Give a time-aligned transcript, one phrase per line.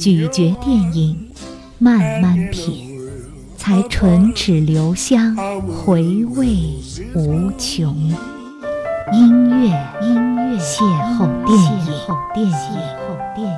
[0.00, 1.28] 咀嚼电影，
[1.76, 2.98] 慢慢品，
[3.58, 6.46] 才唇齿留香，回味
[7.14, 7.94] 无穷。
[9.12, 9.66] 音乐，
[10.00, 10.80] 音乐，邂
[11.18, 11.92] 逅电影，
[12.34, 12.50] 邂
[12.96, 13.52] 逅电影，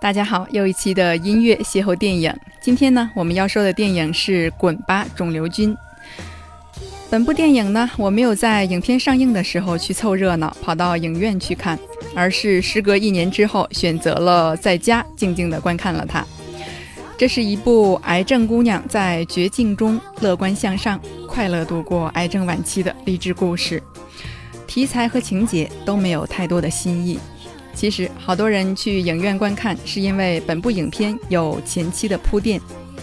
[0.00, 2.34] 大家好，又一期的音乐邂逅电影。
[2.60, 5.72] 今天呢，我们要说的电影是《滚吧，肿瘤君》。
[7.12, 11.78] 本部电影呢，我没有在影片上映的时候去凑热闹，跑到影院去看，
[12.14, 16.24] 而是时隔一年之后，选择了在家静静地观看了它。
[17.18, 23.82] 这是一部癌症姑娘在绝境中乐观向上、快乐度过癌症晚期的励志故事。
[24.66, 27.18] 题材和情节都没有太多的新意。
[27.74, 32.58] 其实，好多人去影院观看，是因为本部影片有前期的铺垫，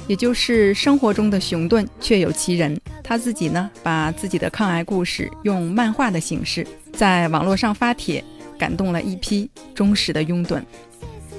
[0.09, 2.75] 也就是生活中的熊顿确有其人。
[3.03, 8.23] 他自己呢，把自己的抗癌故事用漫画的形式在网络上发帖，
[8.57, 10.63] 感动了一批忠实的拥趸。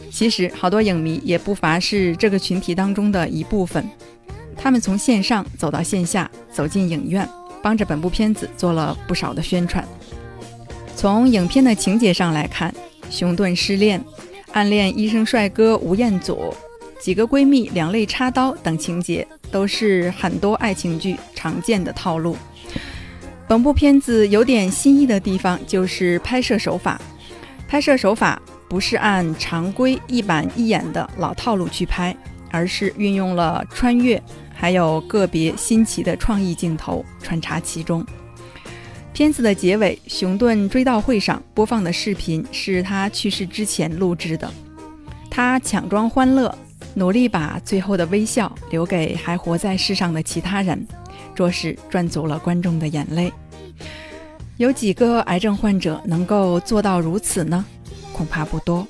[0.08, 3.84] 其实，好多影迷也不乏是这个群体当中的一部分。
[4.56, 7.28] 他们从线上走到线下，走进影院，
[7.60, 9.84] 帮着本部片子做了不少的宣传。
[10.94, 12.72] 从影片的情节上来看，
[13.10, 14.00] 熊顿失恋、
[14.52, 16.54] 暗恋医生帅哥吴彦祖、
[17.00, 22.36] 几个闺蜜两肋插刀等情节，都是很多爱情剧常见的套路。
[23.48, 27.00] 本部片子有点新意的地方，就是拍摄手法。
[27.66, 28.40] 拍摄手法。
[28.68, 32.16] 不是按常规一板一眼的老套路去拍，
[32.52, 34.22] 而是运用了穿越，
[34.54, 38.06] 还有个别新奇的创意镜头穿插其中。
[39.12, 44.48] 片子的结尾，熊顿追悼会上播放的视频是他去世之前录制的，
[45.28, 46.56] 他强装欢乐，
[46.94, 50.86] 努力把最后的微笑留给还活在世上的其他人，
[51.34, 53.32] 着实赚足了观众的眼泪。
[54.56, 57.64] 有几个癌症患者能够做到如此呢？
[58.12, 58.86] 恐怕不多。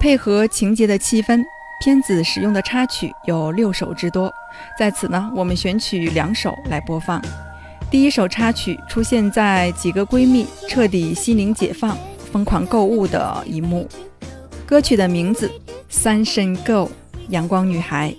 [0.00, 1.42] 配合情节的气氛，
[1.84, 4.32] 片子使用的插曲有六首之多，
[4.78, 7.22] 在此呢，我们选取两首来播放。
[7.90, 11.96] 第一首插曲出现在几个闺蜜彻底心灵解放、
[12.32, 13.88] 疯狂购物的一幕，
[14.66, 15.48] 歌曲的名字
[15.90, 16.86] 《Sunshine Girl》
[17.28, 18.14] 阳光女孩。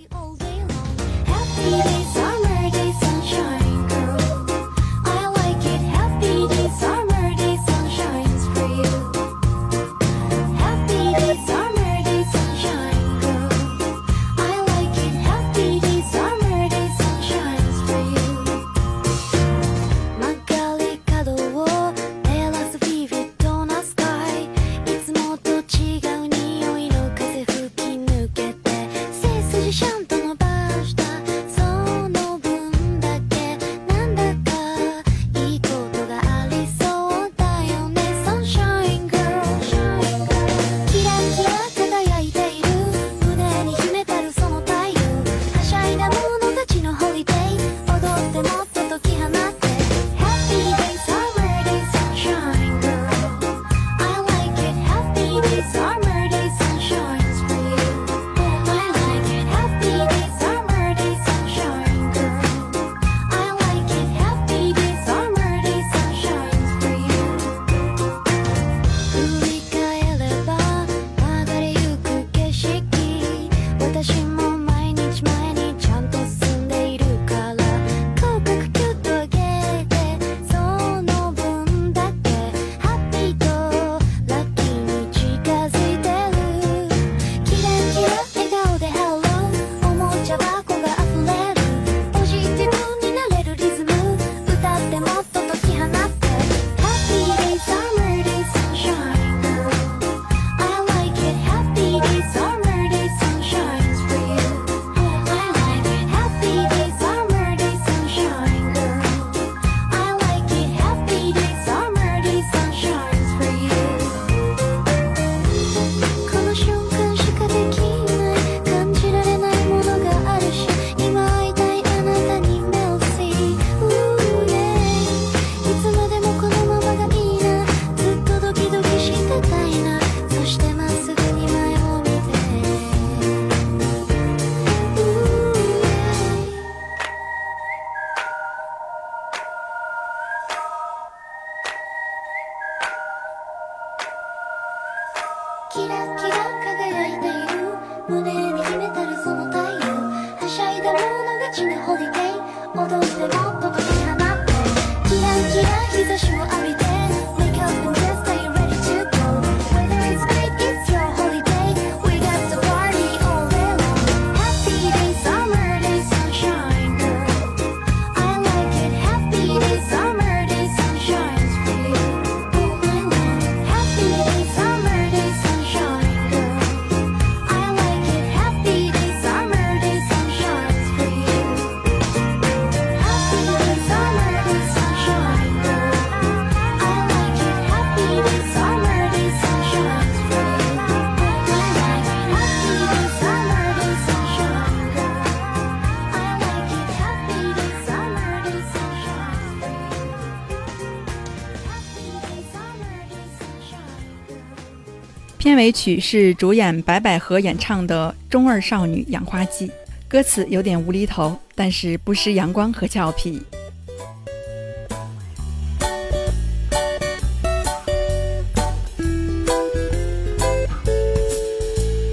[205.59, 209.67] 尾曲是主演白百合演唱的《中二少女养花记》，
[210.07, 213.41] 歌词有点无厘头，但是不失阳光和俏皮。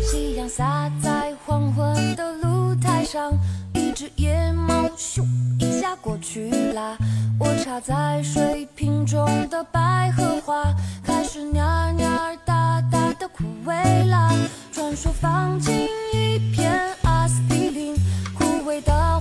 [0.03, 3.33] 夕阳洒在黄昏的露台上，
[3.75, 5.23] 一只野猫咻
[5.61, 6.99] 一下过去啦。
[7.39, 10.65] 我插在水瓶中的百合花，
[11.05, 12.37] 开始蔫蔫
[13.29, 14.31] 枯萎了，
[14.73, 17.95] 传说放进一片阿司匹林，
[18.35, 19.21] 枯萎的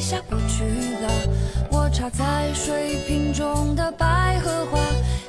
[0.00, 0.64] 下过去
[1.00, 1.08] 了。
[1.70, 4.78] 我插在水瓶中的百合花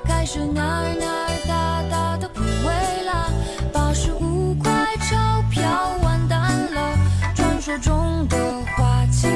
[0.04, 3.32] 开始蔫蔫大大的枯萎了，
[3.74, 4.72] 八十五块
[5.10, 6.40] 钞票完蛋
[6.74, 6.98] 了，
[7.36, 8.38] 传说中的
[8.78, 9.28] 花期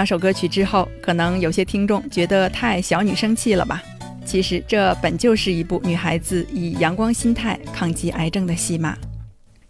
[0.00, 3.82] 两首歌曲之后，可能有些听众觉得太小女生气了吧？
[4.24, 8.96] 其实这本就是一部女孩子以阳光心态抗击癌症的戏码。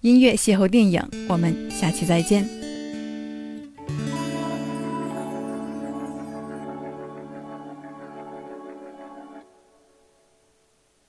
[0.03, 2.60] 音乐邂逅电影，我们下期再见。